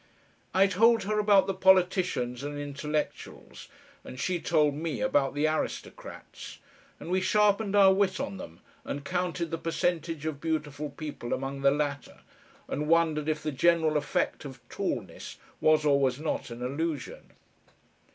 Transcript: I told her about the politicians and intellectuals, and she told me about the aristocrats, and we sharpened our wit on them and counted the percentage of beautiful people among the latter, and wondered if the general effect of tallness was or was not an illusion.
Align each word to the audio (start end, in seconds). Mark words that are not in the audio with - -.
I 0.51 0.65
told 0.65 1.03
her 1.03 1.19
about 1.19 1.45
the 1.45 1.53
politicians 1.53 2.41
and 2.41 2.57
intellectuals, 2.57 3.67
and 4.03 4.19
she 4.19 4.39
told 4.41 4.73
me 4.73 4.99
about 4.99 5.35
the 5.35 5.45
aristocrats, 5.47 6.57
and 6.99 7.11
we 7.11 7.21
sharpened 7.21 7.75
our 7.75 7.93
wit 7.93 8.19
on 8.19 8.37
them 8.37 8.61
and 8.83 9.05
counted 9.05 9.51
the 9.51 9.59
percentage 9.59 10.25
of 10.25 10.41
beautiful 10.41 10.89
people 10.89 11.33
among 11.33 11.61
the 11.61 11.69
latter, 11.69 12.21
and 12.67 12.87
wondered 12.87 13.29
if 13.29 13.43
the 13.43 13.51
general 13.51 13.95
effect 13.95 14.43
of 14.43 14.59
tallness 14.69 15.37
was 15.59 15.85
or 15.85 15.99
was 15.99 16.19
not 16.19 16.49
an 16.49 16.63
illusion. 16.63 17.33